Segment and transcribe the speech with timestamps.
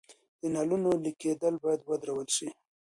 [0.39, 2.47] د نلونو لیک کیدل باید ودرول شي.